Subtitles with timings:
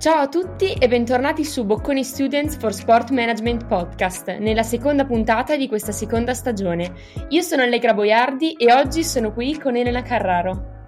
[0.00, 5.56] Ciao a tutti e bentornati su Bocconi Students for Sport Management Podcast, nella seconda puntata
[5.56, 6.94] di questa seconda stagione.
[7.28, 10.84] Io sono Allegra Boiardi e oggi sono qui con Elena Carraro.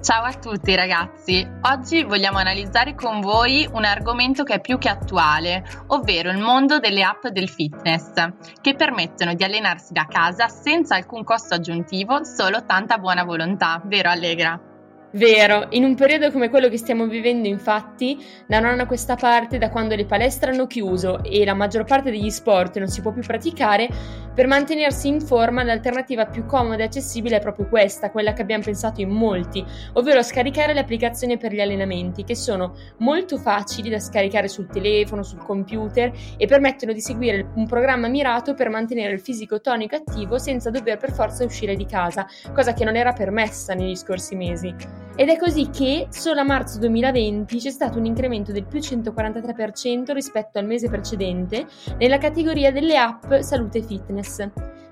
[0.00, 4.88] Ciao a tutti ragazzi, oggi vogliamo analizzare con voi un argomento che è più che
[4.88, 8.14] attuale, ovvero il mondo delle app del fitness,
[8.62, 14.08] che permettono di allenarsi da casa senza alcun costo aggiuntivo, solo tanta buona volontà, vero
[14.08, 14.67] Allegra?
[15.12, 19.16] Vero, in un periodo come quello che stiamo vivendo infatti, da un anno a questa
[19.16, 23.00] parte, da quando le palestre hanno chiuso e la maggior parte degli sport non si
[23.00, 23.88] può più praticare,
[24.34, 28.62] per mantenersi in forma l'alternativa più comoda e accessibile è proprio questa, quella che abbiamo
[28.62, 34.00] pensato in molti, ovvero scaricare le applicazioni per gli allenamenti, che sono molto facili da
[34.00, 39.20] scaricare sul telefono, sul computer e permettono di seguire un programma mirato per mantenere il
[39.20, 43.72] fisico tonico attivo senza dover per forza uscire di casa, cosa che non era permessa
[43.72, 44.97] negli scorsi mesi.
[45.20, 50.12] Ed è così che solo a marzo 2020 c'è stato un incremento del più 143%
[50.12, 51.66] rispetto al mese precedente
[51.98, 54.48] nella categoria delle app salute e fitness.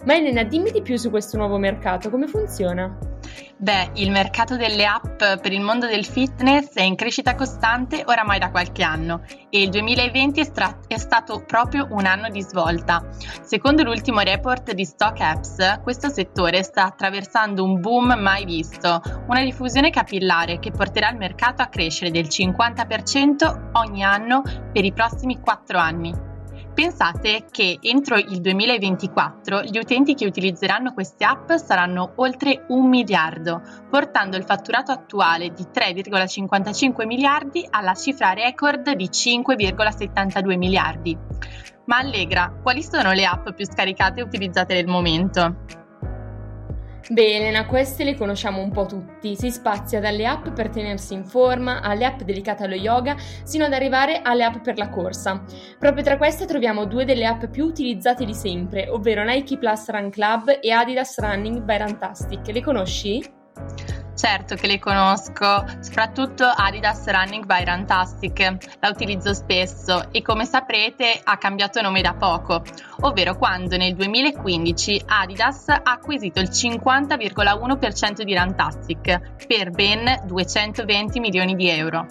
[0.06, 2.96] Ma Elena, dimmi di più su questo nuovo mercato, come funziona?
[3.56, 8.38] Beh, il mercato delle app per il mondo del fitness è in crescita costante oramai
[8.38, 13.08] da qualche anno e il 2020 è, stra- è, stato proprio un anno di svolta.
[13.42, 19.42] Secondo l'ultimo report di Stock Apps, questo settore sta attraversando un boom mai visto, una
[19.42, 25.40] diffusione capillare che porterà il mercato a crescere del 50% ogni anno per i prossimi
[25.40, 26.25] 4 anni.
[26.76, 33.62] Pensate che entro il 2024 gli utenti che utilizzeranno queste app saranno oltre un miliardo,
[33.88, 41.16] portando il fatturato attuale di 3,55 miliardi alla cifra record di 5,72 miliardi.
[41.86, 45.85] Ma Allegra, quali sono le app più scaricate e utilizzate nel momento?
[47.08, 49.36] Beh, Elena, queste le conosciamo un po' tutti.
[49.36, 53.72] Si spazia dalle app per tenersi in forma, alle app dedicate allo yoga, sino ad
[53.72, 55.44] arrivare alle app per la corsa.
[55.78, 60.10] Proprio tra queste troviamo due delle app più utilizzate di sempre, ovvero Nike Plus Run
[60.10, 62.48] Club e Adidas Running by Runtastic.
[62.48, 63.22] Le conosci?
[64.16, 71.20] Certo che le conosco, soprattutto Adidas Running by Runtastic, la utilizzo spesso e come saprete
[71.22, 72.62] ha cambiato nome da poco,
[73.00, 81.54] ovvero quando nel 2015 Adidas ha acquisito il 50,1% di Runtastic per ben 220 milioni
[81.54, 82.06] di euro.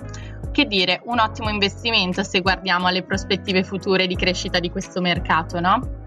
[0.51, 5.59] Che dire, un ottimo investimento se guardiamo alle prospettive future di crescita di questo mercato,
[5.59, 6.04] no?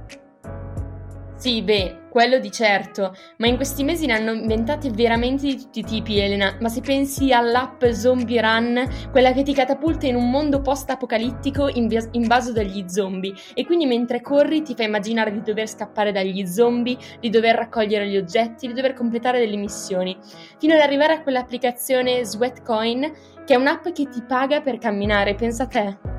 [1.38, 5.78] Sì, beh, quello di certo, ma in questi mesi ne hanno inventate veramente di tutti
[5.78, 6.56] i tipi, Elena.
[6.58, 12.52] Ma se pensi all'app Zombie Run, quella che ti catapulta in un mondo post-apocalittico invaso
[12.52, 17.30] dagli zombie, e quindi mentre corri ti fa immaginare di dover scappare dagli zombie, di
[17.30, 20.18] dover raccogliere gli oggetti, di dover completare delle missioni,
[20.58, 23.12] fino ad arrivare a quell'applicazione Sweatcoin,
[23.46, 26.17] che è un'app che ti paga per camminare, pensa a te.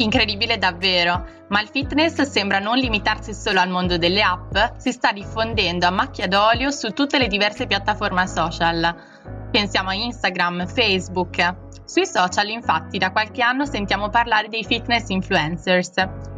[0.00, 5.10] Incredibile davvero, ma il fitness sembra non limitarsi solo al mondo delle app, si sta
[5.10, 8.94] diffondendo a macchia d'olio su tutte le diverse piattaforme social.
[9.50, 11.56] Pensiamo a Instagram, Facebook.
[11.84, 15.94] Sui social infatti da qualche anno sentiamo parlare dei fitness influencers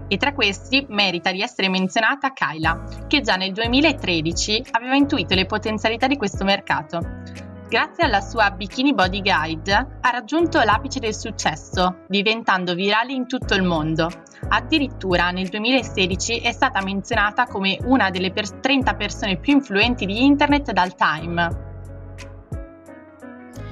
[0.09, 5.45] e tra questi merita di essere menzionata Kyla, che già nel 2013 aveva intuito le
[5.45, 7.50] potenzialità di questo mercato.
[7.71, 13.55] Grazie alla sua Bikini Body Guide ha raggiunto l'apice del successo, diventando virale in tutto
[13.55, 14.11] il mondo.
[14.49, 20.73] Addirittura nel 2016 è stata menzionata come una delle 30 persone più influenti di Internet
[20.73, 21.70] dal Time.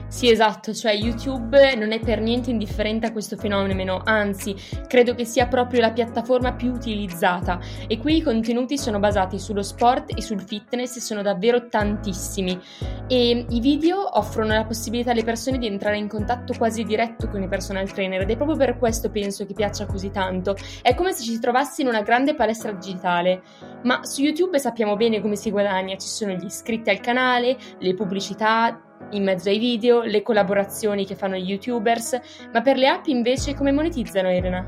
[0.09, 5.27] Sì, esatto, cioè YouTube non è per niente indifferente a questo fenomeno, anzi, credo che
[5.27, 7.61] sia proprio la piattaforma più utilizzata.
[7.87, 12.59] E qui i contenuti sono basati sullo sport e sul fitness e sono davvero tantissimi.
[13.07, 17.43] E i video offrono la possibilità alle persone di entrare in contatto quasi diretto con
[17.43, 20.57] i personal trainer ed è proprio per questo penso che piaccia così tanto.
[20.81, 23.43] È come se ci trovassi in una grande palestra digitale,
[23.83, 27.95] ma su YouTube sappiamo bene come si guadagna, ci sono gli iscritti al canale, le
[27.95, 32.21] pubblicità, in mezzo ai video, le collaborazioni che fanno gli youtubers,
[32.53, 34.67] ma per le app invece come monetizzano Elena?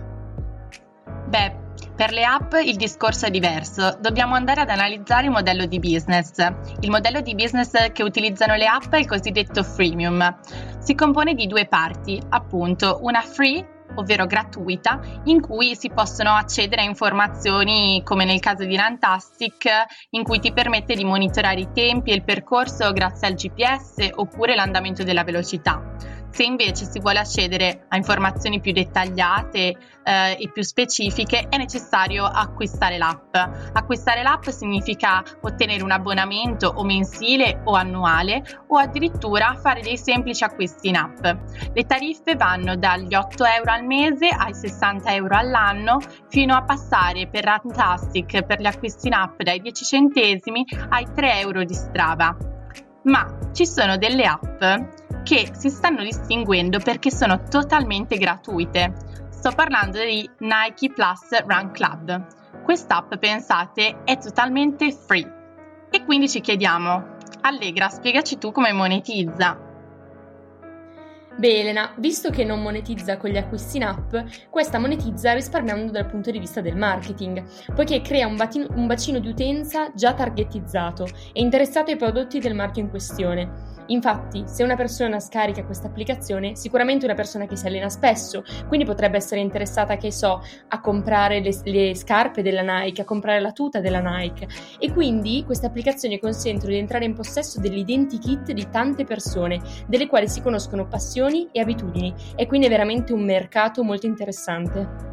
[1.28, 1.54] Beh,
[1.94, 6.32] per le app il discorso è diverso, dobbiamo andare ad analizzare il modello di business.
[6.80, 10.38] Il modello di business che utilizzano le app è il cosiddetto freemium.
[10.78, 16.82] Si compone di due parti, appunto, una free ovvero gratuita, in cui si possono accedere
[16.82, 19.68] a informazioni come nel caso di Rantastic,
[20.10, 24.54] in cui ti permette di monitorare i tempi e il percorso grazie al GPS oppure
[24.54, 26.09] l'andamento della velocità.
[26.32, 32.24] Se invece si vuole accedere a informazioni più dettagliate eh, e più specifiche è necessario
[32.24, 33.34] acquistare l'app.
[33.34, 40.44] Acquistare l'app significa ottenere un abbonamento o mensile o annuale o addirittura fare dei semplici
[40.44, 41.24] acquisti in app.
[41.72, 45.98] Le tariffe vanno dagli 8 euro al mese ai 60 euro all'anno
[46.28, 51.40] fino a passare per Rantastic per gli acquisti in app dai 10 centesimi ai 3
[51.40, 52.36] euro di Strava.
[53.02, 58.94] Ma ci sono delle app che si stanno distinguendo perché sono totalmente gratuite.
[59.30, 62.62] Sto parlando di Nike Plus Run Club.
[62.62, 65.38] Quest'app, pensate, è totalmente free.
[65.90, 69.68] E quindi ci chiediamo, Allegra, spiegaci tu come monetizza.
[71.36, 74.14] Beh Elena, visto che non monetizza con gli acquisti in app,
[74.50, 77.42] questa monetizza risparmiando dal punto di vista del marketing,
[77.74, 82.54] poiché crea un, batino, un bacino di utenza già targetizzato e interessato ai prodotti del
[82.54, 87.66] marchio in questione Infatti, se una persona scarica questa applicazione, sicuramente una persona che si
[87.66, 93.02] allena spesso, quindi potrebbe essere interessata, che so, a comprare le, le scarpe della Nike,
[93.02, 94.48] a comprare la tuta della Nike.
[94.78, 100.28] E quindi queste applicazioni consentono di entrare in possesso dell'identikit di tante persone, delle quali
[100.28, 102.14] si conoscono passioni e abitudini.
[102.36, 105.10] E quindi è veramente un mercato molto interessante.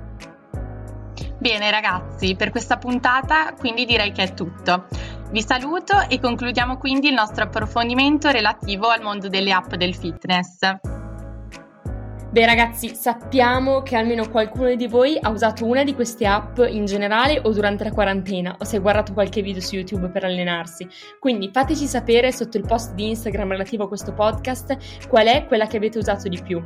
[1.40, 4.88] Bene ragazzi, per questa puntata quindi direi che è tutto.
[5.30, 10.60] Vi saluto e concludiamo quindi il nostro approfondimento relativo al mondo delle app del fitness.
[12.30, 16.86] Beh ragazzi, sappiamo che almeno qualcuno di voi ha usato una di queste app in
[16.86, 20.88] generale o durante la quarantena o si è guardato qualche video su YouTube per allenarsi.
[21.20, 25.68] Quindi fateci sapere sotto il post di Instagram relativo a questo podcast qual è quella
[25.68, 26.64] che avete usato di più.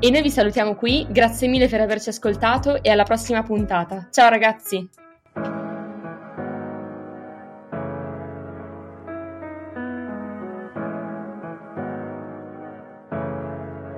[0.00, 4.08] E noi vi salutiamo qui, grazie mille per averci ascoltato e alla prossima puntata.
[4.10, 5.01] Ciao ragazzi!